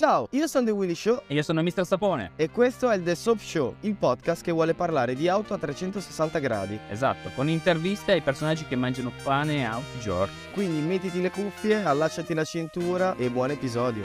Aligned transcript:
Ciao, 0.00 0.28
io 0.30 0.46
sono 0.46 0.64
The 0.64 0.70
Willy 0.70 0.94
Show 0.94 1.24
E 1.26 1.34
io 1.34 1.42
sono 1.42 1.62
Mr. 1.62 1.84
Sapone. 1.84 2.30
e 2.36 2.48
questo 2.48 2.88
è 2.88 2.96
il 2.96 3.02
The 3.02 3.14
Soap 3.14 3.38
Show, 3.38 3.74
il 3.80 3.96
podcast 3.96 4.42
che 4.42 4.50
vuole 4.50 4.72
parlare 4.72 5.14
di 5.14 5.28
auto 5.28 5.52
a 5.52 5.58
360 5.58 6.38
gradi. 6.38 6.80
Esatto, 6.88 7.28
con 7.34 7.50
interviste 7.50 8.12
ai 8.12 8.22
personaggi 8.22 8.64
che 8.64 8.76
mangiano 8.76 9.12
pane 9.22 9.68
a 9.68 9.74
tutti 9.74 9.98
i 9.98 10.00
giorni. 10.00 10.32
Quindi 10.54 10.80
mettiti 10.80 11.20
le 11.20 11.30
cuffie, 11.30 11.84
allacciati 11.84 12.32
la 12.32 12.44
cintura 12.44 13.14
e 13.16 13.28
buon 13.28 13.50
episodio. 13.50 14.02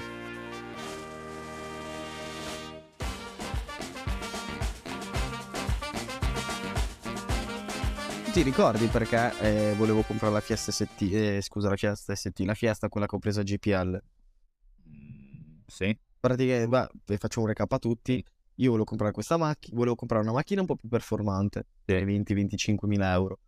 Ti 8.34 8.42
ricordi 8.42 8.88
perché 8.88 9.32
eh, 9.40 9.74
volevo 9.78 10.02
comprare 10.02 10.34
la 10.34 10.42
Fiesta 10.42 10.74
ST, 10.74 11.02
eh, 11.04 11.40
scusa 11.42 11.70
la 11.70 11.78
Fiesta 11.78 12.14
ST, 12.14 12.40
la 12.40 12.54
Fiesta 12.54 12.90
quella 12.90 13.06
che 13.06 13.16
ho 13.16 13.20
preso 13.20 13.40
a 13.40 13.44
GPL? 13.44 14.02
Sì. 15.68 15.98
Praticamente, 16.20 16.68
beh, 16.68 16.90
vi 17.06 17.18
faccio 17.18 17.42
un 17.42 17.48
recap 17.48 17.72
a 17.72 17.80
tutti. 17.80 18.24
Io 18.60 18.68
volevo 18.68 18.86
comprare 18.86 19.12
questa 19.12 19.38
macchina, 19.38 19.76
volevo 19.76 19.96
comprare 19.96 20.24
una 20.24 20.32
macchina 20.34 20.62
un 20.62 20.68
po' 20.68 20.76
più 20.76 20.88
performante, 20.88 21.68
Sì. 21.86 21.94
20-25 22.04 22.88
mila 22.88 23.12
euro. 23.14 23.40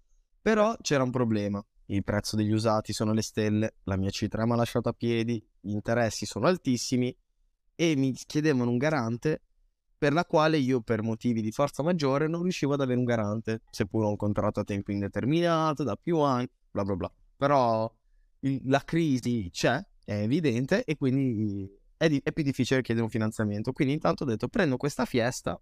Però 0.41 0.75
c'era 0.81 1.03
un 1.03 1.11
problema. 1.11 1.63
Il 1.89 2.03
prezzo 2.03 2.35
degli 2.35 2.51
usati 2.51 2.91
sono 2.91 3.13
le 3.13 3.21
stelle, 3.21 3.75
la 3.83 3.95
mia 3.95 4.09
C3 4.09 4.45
mi 4.45 4.51
ha 4.51 4.55
lasciato 4.55 4.89
a 4.89 4.93
piedi, 4.93 5.41
gli 5.61 5.71
interessi 5.71 6.25
sono 6.25 6.47
altissimi 6.47 7.15
e 7.75 7.95
mi 7.95 8.11
chiedevano 8.13 8.69
un 8.69 8.77
garante 8.77 9.43
per 9.97 10.11
la 10.13 10.25
quale 10.25 10.57
io 10.57 10.81
per 10.81 11.01
motivi 11.01 11.41
di 11.41 11.51
forza 11.51 11.81
maggiore 11.83 12.27
non 12.27 12.41
riuscivo 12.43 12.73
ad 12.73 12.81
avere 12.81 12.99
un 12.99 13.05
garante, 13.05 13.61
seppur 13.71 14.03
ho 14.03 14.09
un 14.09 14.15
contratto 14.17 14.59
a 14.59 14.63
tempo 14.63 14.91
indeterminato, 14.91 15.83
da 15.83 15.95
più 15.95 16.19
anni, 16.19 16.47
bla 16.69 16.83
bla 16.83 16.95
bla. 16.95 17.11
Però 17.37 17.91
il- 18.41 18.61
la 18.65 18.81
crisi 18.83 19.49
c'è, 19.51 19.81
è 20.03 20.13
evidente, 20.21 20.83
e 20.83 20.97
quindi 20.97 21.67
è, 21.97 22.07
di- 22.07 22.21
è 22.23 22.31
più 22.31 22.43
difficile 22.43 22.81
chiedere 22.81 23.05
un 23.05 23.11
finanziamento. 23.11 23.71
Quindi 23.73 23.93
intanto 23.95 24.23
ho 24.23 24.27
detto 24.27 24.47
prendo 24.47 24.77
questa 24.77 25.05
fiesta, 25.05 25.59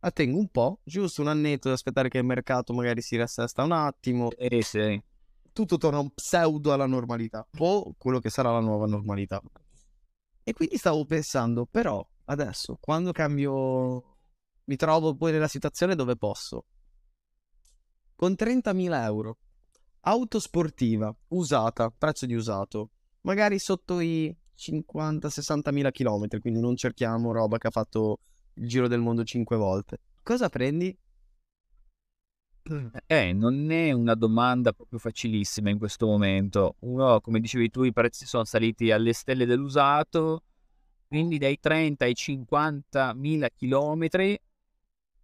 la 0.00 0.10
tengo 0.10 0.38
un 0.38 0.48
po', 0.48 0.80
giusto 0.84 1.20
un 1.22 1.28
annetto 1.28 1.68
ad 1.68 1.74
aspettare 1.74 2.08
che 2.08 2.18
il 2.18 2.24
mercato 2.24 2.72
magari 2.72 3.02
si 3.02 3.16
rassesta 3.16 3.62
un 3.62 3.72
attimo, 3.72 4.30
Eh 4.30 4.62
sì. 4.62 5.00
tutto 5.52 5.76
torna 5.76 5.98
un 5.98 6.10
pseudo 6.10 6.72
alla 6.72 6.86
normalità, 6.86 7.46
o 7.58 7.94
quello 7.98 8.20
che 8.20 8.30
sarà 8.30 8.52
la 8.52 8.60
nuova 8.60 8.86
normalità. 8.86 9.42
E 10.44 10.52
quindi 10.52 10.76
stavo 10.76 11.04
pensando, 11.04 11.66
però 11.66 12.06
adesso, 12.26 12.78
quando 12.80 13.12
cambio, 13.12 14.16
mi 14.64 14.76
trovo 14.76 15.14
poi 15.14 15.32
nella 15.32 15.48
situazione 15.48 15.94
dove 15.94 16.16
posso, 16.16 16.64
con 18.14 18.34
30.000 18.34 19.04
euro, 19.04 19.38
auto 20.00 20.38
sportiva, 20.38 21.14
usata, 21.28 21.90
prezzo 21.90 22.24
di 22.24 22.34
usato, 22.34 22.90
magari 23.22 23.58
sotto 23.58 24.00
i 24.00 24.34
50-60 24.58 25.70
mila 25.70 25.90
chilometri, 25.90 26.40
quindi 26.40 26.60
non 26.60 26.76
cerchiamo 26.76 27.32
roba 27.32 27.58
che 27.58 27.68
ha 27.68 27.70
fatto 27.70 28.18
il 28.54 28.66
giro 28.66 28.88
del 28.88 29.00
mondo 29.00 29.22
5 29.22 29.56
volte. 29.56 30.00
Cosa 30.22 30.48
prendi? 30.48 30.96
Eh, 33.06 33.32
non 33.32 33.70
è 33.70 33.92
una 33.92 34.14
domanda 34.14 34.72
proprio 34.72 34.98
facilissima 34.98 35.70
in 35.70 35.78
questo 35.78 36.06
momento. 36.06 36.76
Uno, 36.80 37.20
come 37.20 37.40
dicevi 37.40 37.70
tu, 37.70 37.82
i 37.84 37.92
prezzi 37.92 38.26
sono 38.26 38.44
saliti 38.44 38.90
alle 38.90 39.14
stelle 39.14 39.46
dell'usato, 39.46 40.42
quindi 41.06 41.38
dai 41.38 41.58
30 41.58 42.04
ai 42.04 42.14
50 42.14 43.14
mila 43.14 43.48
chilometri, 43.48 44.38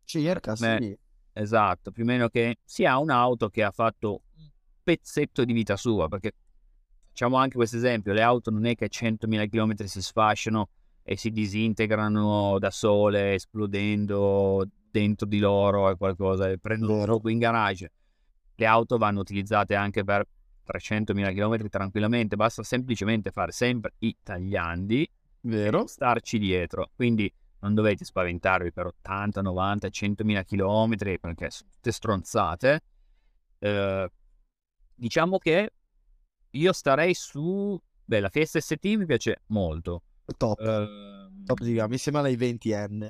Circa, 0.04 0.54
Beh, 0.54 0.78
sì. 0.80 0.98
esatto, 1.32 1.90
più 1.90 2.02
o 2.02 2.06
meno 2.06 2.28
che 2.28 2.58
sia 2.62 2.98
un'auto 2.98 3.48
che 3.48 3.62
ha 3.62 3.70
fatto 3.70 4.22
un 4.36 4.48
pezzetto 4.82 5.44
di 5.44 5.52
vita 5.52 5.76
sua, 5.76 6.08
perché 6.08 6.32
facciamo 7.14 7.36
anche 7.36 7.54
questo 7.54 7.76
esempio, 7.76 8.12
le 8.12 8.22
auto 8.22 8.50
non 8.50 8.66
è 8.66 8.74
che 8.74 8.86
a 8.86 8.88
100.000 8.90 9.48
km 9.48 9.84
si 9.84 10.02
sfasciano 10.02 10.68
e 11.04 11.16
si 11.16 11.30
disintegrano 11.30 12.58
da 12.58 12.72
sole, 12.72 13.34
esplodendo 13.34 14.66
dentro 14.90 15.24
di 15.24 15.38
loro 15.38 15.88
e 15.90 15.96
qualcosa, 15.96 16.50
e 16.50 16.58
prendono 16.58 16.94
Vero. 16.94 17.12
fuoco 17.12 17.28
in 17.28 17.38
garage. 17.38 17.92
Le 18.56 18.66
auto 18.66 18.98
vanno 18.98 19.20
utilizzate 19.20 19.76
anche 19.76 20.02
per 20.02 20.26
300.000 20.66 21.32
km 21.32 21.68
tranquillamente, 21.68 22.34
basta 22.34 22.64
semplicemente 22.64 23.30
fare 23.30 23.52
sempre 23.52 23.92
i 23.98 24.16
tagliandi 24.20 25.08
Vero? 25.42 25.86
starci 25.86 26.38
dietro. 26.38 26.90
Quindi 26.96 27.32
non 27.60 27.74
dovete 27.74 28.04
spaventarvi 28.04 28.72
per 28.72 28.86
80, 28.86 29.40
90, 29.40 29.86
100.000 29.86 30.44
km 30.44 31.18
perché 31.20 31.50
sono 31.50 31.70
tutte 31.70 31.92
stronzate. 31.92 32.80
Eh, 33.60 34.10
diciamo 34.96 35.38
che 35.38 35.70
io 36.54 36.72
starei 36.72 37.14
su... 37.14 37.80
Beh, 38.04 38.20
la 38.20 38.28
Fiesta 38.28 38.60
ST 38.60 38.84
mi 38.84 39.06
piace 39.06 39.42
molto. 39.46 40.02
Top. 40.36 40.60
Ehm, 40.60 41.44
Top 41.44 41.60
di 41.60 41.74
gamma, 41.74 41.92
insieme 41.92 42.18
alle 42.18 42.34
20N, 42.34 43.08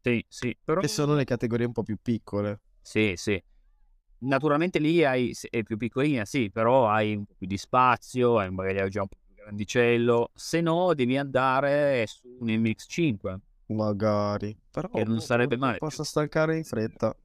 sì, 0.00 0.24
sì, 0.28 0.56
però... 0.62 0.80
che 0.80 0.88
sono 0.88 1.14
le 1.14 1.24
categorie 1.24 1.66
un 1.66 1.72
po' 1.72 1.82
più 1.82 1.96
piccole. 2.00 2.60
Sì, 2.82 3.14
sì. 3.16 3.42
Naturalmente 4.18 4.78
lì 4.78 5.02
hai, 5.04 5.34
è 5.50 5.62
più 5.62 5.76
piccolina, 5.76 6.24
sì, 6.24 6.50
però 6.50 6.88
hai 6.88 7.14
un 7.14 7.24
po' 7.24 7.34
più 7.36 7.46
di 7.46 7.56
spazio, 7.56 8.38
hai 8.38 8.48
un 8.48 8.54
bagagliaio 8.54 8.88
già 8.88 9.00
un 9.02 9.08
po' 9.08 9.16
più 9.24 9.34
grandicello. 9.34 10.30
Se 10.34 10.60
no, 10.60 10.92
devi 10.94 11.16
andare 11.16 12.06
su 12.06 12.36
un 12.38 12.48
MX5. 12.48 13.36
Magari. 13.66 14.56
Però 14.70 14.88
Che 14.88 15.04
non 15.04 15.16
boh, 15.16 15.20
sarebbe 15.20 15.56
male. 15.56 15.78
Posso 15.78 16.04
stancare 16.04 16.56
in 16.56 16.64
fretta. 16.64 17.16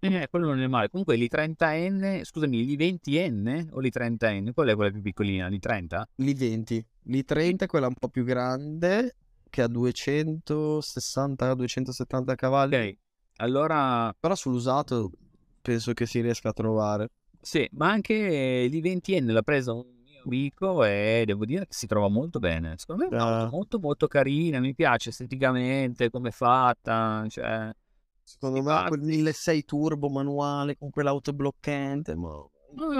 Eh, 0.00 0.26
quello 0.30 0.46
non 0.48 0.60
è 0.60 0.66
male. 0.66 0.88
Comunque 0.88 1.16
lì 1.16 1.28
30N, 1.28 2.20
scusami, 2.24 2.64
lì 2.64 2.76
20N 2.76 3.68
o 3.72 3.80
lì 3.80 3.90
30N? 3.90 4.52
Qual 4.52 4.68
è 4.68 4.74
quella 4.74 4.90
più 4.90 5.00
piccolina? 5.02 5.46
Lì 5.48 5.58
30? 5.58 6.08
Lì 6.16 6.34
20. 6.34 6.84
Lì 7.04 7.24
30 7.24 7.64
è 7.64 7.68
quella 7.68 7.86
un 7.88 7.94
po' 7.94 8.08
più 8.08 8.24
grande, 8.24 9.16
che 9.50 9.62
ha 9.62 9.68
260-270 9.68 12.34
cavalli. 12.34 12.76
Ok, 12.76 12.96
allora 13.36 14.14
Però 14.18 14.34
sull'usato 14.34 15.10
penso 15.60 15.92
che 15.92 16.06
si 16.06 16.20
riesca 16.20 16.48
a 16.50 16.52
trovare. 16.52 17.08
sì, 17.40 17.68
ma 17.72 17.90
anche 17.90 18.66
lì 18.70 18.80
20N 18.80 19.32
l'ha 19.32 19.42
presa 19.42 19.72
un 19.72 19.84
mio 20.04 20.22
amico 20.24 20.84
e 20.84 21.24
devo 21.26 21.44
dire 21.44 21.66
che 21.66 21.72
si 21.74 21.86
trova 21.86 22.08
molto 22.08 22.38
bene. 22.38 22.74
Secondo 22.78 23.04
me 23.04 23.10
è 23.10 23.14
un'auto 23.14 23.46
Ah. 23.46 23.50
molto 23.50 23.78
molto 23.80 24.06
carina, 24.06 24.60
mi 24.60 24.74
piace 24.74 25.08
esteticamente 25.10 26.10
come 26.10 26.28
è 26.28 26.32
fatta, 26.32 27.24
cioè... 27.28 27.70
Secondo 28.24 28.62
me 28.62 28.72
ma- 28.72 28.88
quel 28.88 29.00
1006 29.00 29.64
turbo 29.64 30.08
manuale 30.08 30.76
con 30.76 30.90
quell'auto 30.90 31.32
bloccante. 31.32 32.14
Ma... 32.14 32.30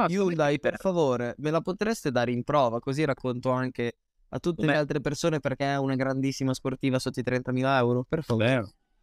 Hyundai, 0.08 0.60
per 0.60 0.72
per- 0.72 0.80
favore, 0.80 1.34
me 1.38 1.50
la 1.50 1.60
potreste 1.62 2.10
dare 2.10 2.30
in 2.32 2.42
prova? 2.44 2.78
Così 2.80 3.04
racconto 3.04 3.50
anche 3.50 3.96
a 4.28 4.38
tutte 4.38 4.66
le 4.66 4.72
Beh. 4.72 4.78
altre 4.78 5.00
persone 5.00 5.40
perché 5.40 5.64
è 5.64 5.78
una 5.78 5.94
grandissima 5.94 6.52
sportiva 6.52 6.98
sotto 6.98 7.20
i 7.20 7.22
30.000 7.22 7.76
euro. 7.78 8.04
Per 8.06 8.22
favore. 8.22 8.46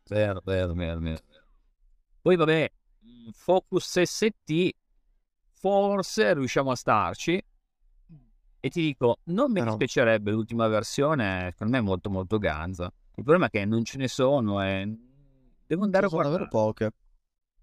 Vero, 0.08 0.42
vero, 0.44 0.74
vero, 0.74 1.00
vero. 1.00 1.20
Poi 2.22 2.36
vabbè, 2.36 2.72
mh, 3.00 3.30
Focus 3.32 4.02
ST, 4.02 4.70
forse 5.54 6.34
riusciamo 6.34 6.72
a 6.72 6.76
starci. 6.76 7.44
E 8.62 8.70
ti 8.70 8.82
dico, 8.82 9.20
non 9.26 9.48
mi 9.52 9.60
Però- 9.60 9.76
dispiacerebbe 9.76 10.32
l'ultima 10.32 10.68
versione, 10.68 11.50
secondo 11.52 11.74
me 11.74 11.80
è 11.80 11.82
molto 11.86 12.10
molto 12.10 12.38
ganza. 12.38 12.86
Il 13.16 13.24
problema 13.24 13.46
è 13.48 13.50
che 13.50 13.66
non 13.66 13.84
ce 13.86 13.98
ne 13.98 14.08
sono 14.08 14.62
e 14.64 14.98
devo 15.70 15.84
andare 15.84 16.08
a 16.08 16.10
sono 16.10 16.24
davvero 16.24 16.48
guardare. 16.48 16.66
poche. 16.90 16.94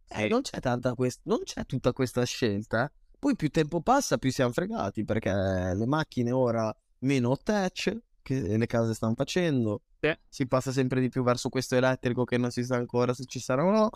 Eh, 0.09 0.23
Sì. 0.23 0.29
non 0.29 0.43
c'è 0.43 0.61
tanta 0.61 0.95
quest- 0.95 1.21
non 1.25 1.41
c'è 1.43 1.65
tutta 1.67 1.93
questa 1.93 2.25
scelta. 2.25 2.91
Poi 3.19 3.35
più 3.35 3.49
tempo 3.51 3.81
passa, 3.81 4.19
più 4.19 4.31
siamo 4.31 4.53
fregati 4.53 5.05
perché 5.05 5.31
le 5.33 5.87
macchine 5.87 6.31
ora 6.31 6.73
meno 7.01 7.37
touch 7.37 7.97
che 8.23 8.57
le 8.57 8.67
case 8.67 8.95
stanno 8.95 9.15
facendo. 9.15 9.83
Sì. 10.01 10.17
Si 10.29 10.47
passa 10.47 10.71
sempre 10.71 11.01
di 11.01 11.09
più 11.09 11.23
verso 11.25 11.49
questo 11.49 11.75
elettrico 11.75 12.25
che 12.25 12.37
non 12.39 12.51
si 12.51 12.63
sa 12.65 12.77
ancora 12.77 13.13
se 13.15 13.25
ci 13.25 13.41
sarà 13.41 13.65
o 13.65 13.71
no. 13.71 13.91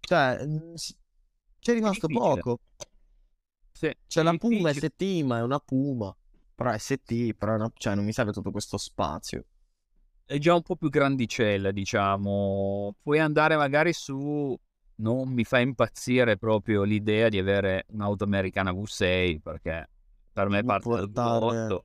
Cioè, 0.00 0.44
mm, 0.46 0.74
c'è 1.58 1.72
rimasto 1.72 2.06
poco. 2.06 2.60
Sì, 3.72 3.92
C'è 4.06 4.22
la 4.22 4.36
Puma. 4.36 4.72
ST, 4.72 5.22
ma 5.24 5.38
è 5.38 5.42
una 5.42 5.58
Puma. 5.58 6.14
Però 6.54 6.76
ST, 6.76 7.32
però 7.34 7.54
una- 7.54 7.72
cioè, 7.74 7.94
non 7.94 8.04
mi 8.04 8.12
serve 8.12 8.32
tutto 8.32 8.50
questo 8.50 8.76
spazio. 8.76 9.44
È 10.30 10.38
già 10.38 10.54
un 10.54 10.62
po' 10.62 10.76
più 10.76 10.88
grandicella, 10.88 11.72
diciamo. 11.72 12.94
Puoi 13.02 13.18
andare 13.18 13.56
magari 13.56 13.92
su. 13.92 14.56
Non 14.96 15.28
mi 15.32 15.42
fa 15.44 15.58
impazzire 15.58 16.36
proprio 16.36 16.84
l'idea 16.84 17.28
di 17.28 17.38
avere 17.38 17.86
un'auto 17.88 18.22
americana 18.24 18.70
V6 18.70 19.40
perché 19.40 19.88
per 20.32 20.48
me 20.48 20.62
parte 20.62 20.82
può 20.82 21.04
dal 21.06 21.32
andare- 21.42 21.66
V8. 21.66 21.84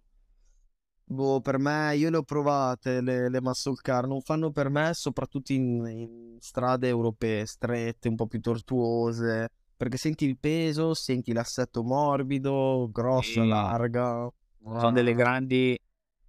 Boh, 1.07 1.39
per 1.41 1.57
me, 1.59 1.95
io 1.95 2.09
le 2.09 2.17
ho 2.17 2.23
provate 2.23 2.99
le, 3.01 3.29
le 3.29 3.41
muscle 3.41 3.75
car, 3.81 4.05
non 4.07 4.21
fanno 4.21 4.51
per 4.51 4.69
me, 4.69 4.91
soprattutto 4.93 5.53
in, 5.53 5.85
in 5.87 6.37
strade 6.39 6.87
europee 6.87 7.45
strette, 7.45 8.07
un 8.09 8.15
po' 8.15 8.25
più 8.27 8.39
tortuose, 8.41 9.49
perché 9.77 9.97
senti 9.97 10.25
il 10.25 10.37
peso, 10.37 10.93
senti 10.95 11.31
l'assetto 11.31 11.83
morbido, 11.83 12.89
grossa, 12.91 13.41
Sì. 13.41 13.47
larga. 13.47 14.27
Sono 14.63 14.91
delle 14.91 15.13
grandi 15.13 15.77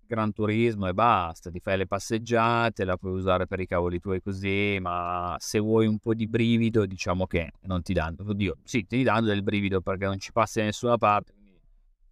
Gran 0.06 0.32
Turismo 0.32 0.86
e 0.86 0.94
basta. 0.94 1.50
Ti 1.50 1.60
fai 1.60 1.76
le 1.76 1.86
passeggiate, 1.86 2.84
la 2.84 2.96
puoi 2.96 3.12
usare 3.12 3.46
per 3.46 3.60
i 3.60 3.66
cavoli 3.66 3.98
tuoi 4.00 4.22
così, 4.22 4.78
ma 4.80 5.36
se 5.38 5.58
vuoi 5.58 5.86
un 5.86 5.98
po' 5.98 6.14
di 6.14 6.26
brivido, 6.26 6.86
diciamo 6.86 7.26
che 7.26 7.52
non 7.62 7.82
ti 7.82 7.92
danno. 7.92 8.16
Oddio, 8.26 8.58
sì, 8.64 8.86
ti 8.86 9.02
danno 9.02 9.26
del 9.26 9.42
brivido 9.42 9.80
perché 9.80 10.04
non 10.06 10.18
ci 10.18 10.32
passi 10.32 10.58
da 10.60 10.64
nessuna 10.66 10.96
parte. 10.96 11.32
Quindi 11.32 11.60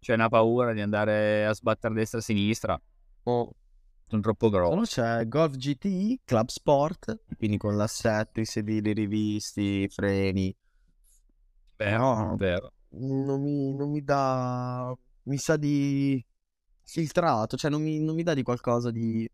c'è 0.00 0.14
una 0.14 0.29
paura 0.29 0.73
di 0.73 0.81
andare 0.81 1.46
a 1.46 1.55
sbattere 1.55 1.94
destra 1.94 2.19
e 2.19 2.23
sinistra. 2.23 2.81
Oh. 3.25 3.50
sono 4.06 4.20
troppo 4.20 4.50
grossi. 4.50 4.75
Poi 4.76 4.87
c'è 4.87 5.29
Golf 5.29 5.56
GTI 5.56 6.20
Club 6.25 6.49
Sport, 6.49 7.20
quindi 7.38 7.56
con 7.56 7.76
l'assetto, 7.76 8.41
i 8.41 8.44
sedili 8.44 8.93
rivisti, 8.93 9.82
i 9.82 9.88
freni. 9.88 10.55
Vero, 11.76 12.14
No. 12.14 12.37
vero. 12.37 12.73
Non 12.96 13.41
mi, 13.43 13.75
non 13.75 13.91
mi 13.91 14.02
dà... 14.02 14.94
Mi 15.25 15.38
sa 15.38 15.56
di 15.56 16.23
filtrato, 16.84 17.56
cioè 17.56 17.70
non 17.70 17.82
mi, 17.82 17.98
non 18.00 18.14
mi 18.14 18.22
dà 18.22 18.34
di 18.34 18.42
qualcosa 18.42 18.90
di 18.90 19.28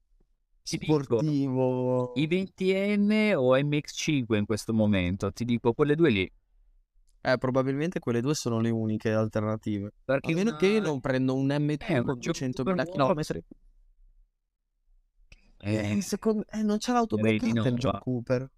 sportivo. 0.63 2.13
I 2.15 2.27
20N 2.27 3.35
o 3.37 3.57
MX5 3.57 4.39
in 4.39 4.47
questo 4.47 4.73
momento, 4.73 5.33
ti 5.33 5.45
dico 5.45 5.73
quelle 5.73 5.95
due 5.97 6.11
lì. 6.11 6.33
Eh, 7.23 7.37
probabilmente 7.37 7.99
quelle 7.99 8.21
due 8.23 8.35
sono 8.35 8.61
le 8.61 8.71
uniche 8.71 9.13
alternative. 9.13 9.87
A 9.89 9.91
Perché 10.05 10.35
meno 10.35 10.51
una- 10.51 10.59
che 10.59 10.81
non 10.81 11.01
prendo 11.01 11.35
un 11.35 11.47
M2 11.49 11.97
Eh, 11.97 12.03
con 12.03 12.19
gioco 12.19 12.33
200.000 12.33 12.85
super 12.85 12.97
nuovo. 12.97 13.15
km. 13.15 13.43
Eh, 15.63 16.01
secondo... 16.01 16.45
eh, 16.51 16.63
non 16.63 16.79
c'è 16.79 16.93
l'auto 16.93 17.17
direi 17.17 17.39
di 17.39 17.53
bloccata 17.53 17.69
il 17.69 17.75
John. 17.81 17.99
Cooper. 17.99 18.51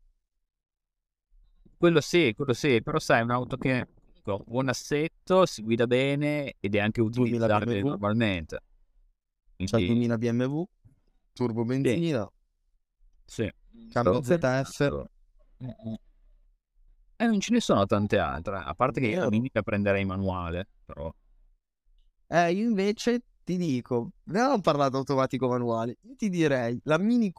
quello 1.76 2.00
sì, 2.00 2.32
quello 2.36 2.52
sì, 2.52 2.80
però 2.82 2.98
sai, 3.00 3.20
è 3.20 3.22
un'auto 3.22 3.56
che 3.56 3.72
ha 3.80 3.86
un 4.34 4.42
buon 4.46 4.68
assetto, 4.68 5.46
si 5.46 5.62
guida 5.62 5.86
bene 5.88 6.54
ed 6.60 6.76
è 6.76 6.78
anche 6.78 7.02
2000 7.02 7.46
utilizzabile 7.46 7.82
normalmente. 7.82 8.60
C'ha 9.66 9.78
il 9.78 9.86
Quindi, 9.86 10.06
2000 10.06 10.18
BMW, 10.18 10.64
turbo 11.32 11.64
benzina, 11.64 12.30
sì. 13.24 13.50
cambio 13.90 14.20
Però- 14.20 14.22
ZF. 14.22 15.06
Mm-mm. 15.62 15.96
E 17.16 17.26
non 17.26 17.38
ce 17.40 17.52
ne 17.52 17.60
sono 17.60 17.86
tante 17.86 18.18
altre, 18.18 18.56
a 18.56 18.74
parte 18.74 19.00
che 19.00 19.06
io 19.06 19.28
mica 19.30 19.62
prenderei 19.62 20.04
manuale, 20.04 20.66
però. 20.84 21.12
Eh, 22.26 22.52
io 22.52 22.64
invece 22.68 23.22
ti 23.44 23.56
dico, 23.56 24.12
ne 24.24 24.40
abbiamo 24.40 24.60
parlato 24.60 24.96
automatico 24.96 25.48
manuale. 25.48 25.98
Io 26.02 26.14
ti 26.16 26.28
direi 26.28 26.80
la 26.84 26.98
Mini, 26.98 27.32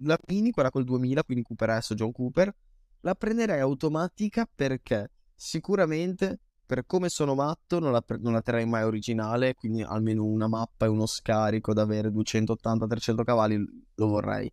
la 0.00 0.18
Mini, 0.26 0.50
quella 0.50 0.70
col 0.70 0.84
2000, 0.84 1.22
quindi 1.22 1.44
Cooper 1.44 1.80
S 1.82 1.90
o 1.90 1.94
John 1.94 2.10
Cooper, 2.10 2.52
la 3.00 3.14
prenderei 3.14 3.60
automatica 3.60 4.48
perché 4.52 5.10
sicuramente 5.34 6.40
per 6.70 6.86
come 6.86 7.08
sono 7.08 7.34
matto 7.34 7.80
non 7.80 7.90
la, 7.90 8.04
non 8.20 8.32
la 8.32 8.42
terrei 8.42 8.64
mai 8.64 8.84
originale, 8.84 9.54
quindi 9.54 9.82
almeno 9.82 10.24
una 10.24 10.46
mappa 10.46 10.86
e 10.86 10.88
uno 10.88 11.04
scarico 11.04 11.72
da 11.72 11.82
avere 11.82 12.10
280-300 12.10 13.24
cavalli 13.24 13.56
lo 13.96 14.06
vorrei. 14.06 14.48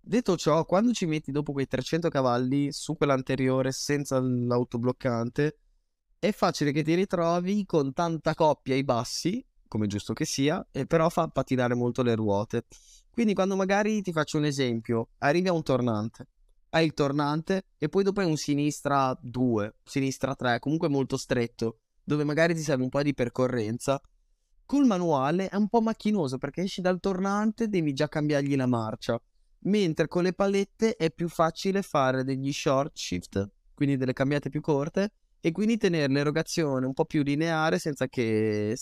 Detto 0.00 0.36
ciò, 0.36 0.64
quando 0.64 0.92
ci 0.92 1.06
metti 1.06 1.32
dopo 1.32 1.50
quei 1.50 1.66
300 1.66 2.08
cavalli 2.10 2.70
su 2.70 2.96
quella 2.96 3.14
anteriore 3.14 3.72
senza 3.72 4.20
l'autobloccante, 4.20 5.58
è 6.16 6.30
facile 6.30 6.70
che 6.70 6.84
ti 6.84 6.94
ritrovi 6.94 7.64
con 7.66 7.92
tanta 7.92 8.34
coppia 8.34 8.74
ai 8.74 8.84
bassi, 8.84 9.44
come 9.66 9.88
giusto 9.88 10.12
che 10.12 10.24
sia, 10.24 10.64
e 10.70 10.86
però 10.86 11.08
fa 11.08 11.26
patinare 11.26 11.74
molto 11.74 12.04
le 12.04 12.14
ruote. 12.14 12.66
Quindi 13.10 13.34
quando 13.34 13.56
magari 13.56 14.00
ti 14.00 14.12
faccio 14.12 14.38
un 14.38 14.44
esempio, 14.44 15.08
arrivi 15.18 15.48
a 15.48 15.52
un 15.52 15.64
tornante, 15.64 16.28
hai 16.70 16.84
il 16.84 16.94
tornante 16.94 17.64
e 17.78 17.88
poi 17.88 18.02
dopo 18.02 18.20
hai 18.20 18.26
un 18.26 18.36
sinistra 18.36 19.16
2, 19.20 19.76
sinistra 19.84 20.34
3, 20.34 20.58
comunque 20.58 20.88
molto 20.88 21.16
stretto, 21.16 21.78
dove 22.02 22.24
magari 22.24 22.54
ti 22.54 22.60
serve 22.60 22.82
un 22.82 22.88
po' 22.88 23.02
di 23.02 23.14
percorrenza. 23.14 24.00
Col 24.64 24.86
manuale 24.86 25.48
è 25.48 25.56
un 25.56 25.68
po' 25.68 25.80
macchinoso 25.80 26.38
perché 26.38 26.62
esci 26.62 26.80
dal 26.80 27.00
tornante 27.00 27.68
devi 27.68 27.92
già 27.92 28.08
cambiargli 28.08 28.54
la 28.56 28.66
marcia, 28.66 29.20
mentre 29.64 30.06
con 30.06 30.22
le 30.22 30.32
palette 30.32 30.96
è 30.96 31.10
più 31.10 31.28
facile 31.28 31.82
fare 31.82 32.24
degli 32.24 32.52
short 32.52 32.96
shift, 32.96 33.50
quindi 33.74 33.96
delle 33.96 34.12
cambiate 34.12 34.48
più 34.48 34.60
corte, 34.60 35.12
e 35.40 35.52
quindi 35.52 35.76
tenere 35.76 36.12
l'erogazione 36.12 36.86
un 36.86 36.92
po' 36.92 37.04
più 37.04 37.22
lineare 37.22 37.78
senza 37.78 38.06
che 38.06 38.76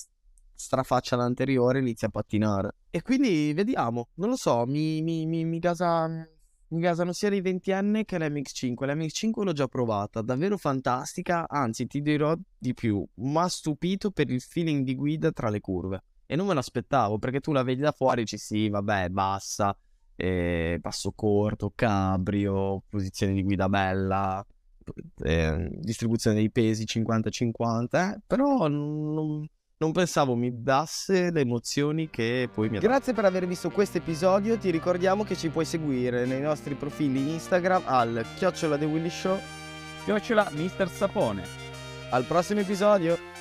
strafaccia 0.54 1.16
l'anteriore 1.16 1.78
e 1.78 1.82
inizi 1.82 2.04
a 2.04 2.08
pattinare. 2.08 2.74
E 2.90 3.00
quindi 3.00 3.52
vediamo, 3.54 4.08
non 4.14 4.28
lo 4.28 4.36
so, 4.36 4.66
mi, 4.66 5.00
mi, 5.02 5.24
mi, 5.24 5.44
mi 5.44 5.58
gasa, 5.58 6.08
mi 6.68 6.80
gasano 6.80 7.12
sia 7.12 7.32
i 7.32 7.40
20N 7.40 8.04
che 8.04 8.18
l'MX5. 8.18 8.74
L'MX5 8.74 9.42
l'ho 9.42 9.52
già 9.52 9.68
provata, 9.68 10.22
davvero 10.22 10.56
fantastica, 10.56 11.48
anzi 11.48 11.86
ti 11.86 12.02
dirò 12.02 12.34
di 12.56 12.74
più, 12.74 13.06
mi 13.14 13.36
ha 13.38 13.48
stupito 13.48 14.10
per 14.10 14.30
il 14.30 14.40
feeling 14.40 14.84
di 14.84 14.94
guida 14.94 15.32
tra 15.32 15.48
le 15.48 15.60
curve. 15.60 16.02
E 16.26 16.36
non 16.36 16.46
me 16.46 16.54
l'aspettavo, 16.54 17.18
perché 17.18 17.40
tu 17.40 17.52
la 17.52 17.62
vedi 17.62 17.80
da 17.80 17.92
fuori, 17.92 18.26
ci 18.26 18.36
sì, 18.36 18.68
vabbè, 18.68 19.08
bassa, 19.08 19.74
eh, 20.14 20.78
passo 20.82 21.12
corto, 21.12 21.72
cabrio, 21.74 22.82
posizione 22.88 23.32
di 23.32 23.42
guida 23.42 23.68
bella, 23.68 24.44
eh, 25.22 25.68
distribuzione 25.80 26.36
dei 26.36 26.50
pesi 26.50 26.84
50-50, 26.84 28.14
eh, 28.14 28.20
però 28.26 28.68
non, 28.68 29.48
non 29.78 29.92
pensavo 29.92 30.34
mi 30.34 30.50
dasse 30.62 31.30
le 31.30 31.40
emozioni 31.40 32.10
che 32.10 32.48
poi 32.52 32.68
mi 32.68 32.76
ha 32.76 32.80
dato. 32.80 32.92
Grazie 32.92 33.12
per 33.12 33.24
aver 33.24 33.46
visto 33.46 33.70
questo 33.70 33.98
episodio, 33.98 34.58
ti 34.58 34.70
ricordiamo 34.70 35.24
che 35.24 35.36
ci 35.36 35.48
puoi 35.48 35.64
seguire 35.64 36.26
nei 36.26 36.40
nostri 36.40 36.74
profili 36.74 37.30
Instagram 37.30 37.82
al 37.84 38.24
chiocciola 38.36 38.76
The 38.76 38.84
Willy 38.84 39.10
Show. 39.10 39.38
Chiocciola 40.04 40.50
Mister 40.54 40.88
Sapone. 40.88 41.44
Al 42.10 42.24
prossimo 42.24 42.60
episodio! 42.60 43.37